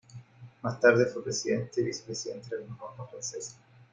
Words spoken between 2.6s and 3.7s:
la Cruz Roja Francesa.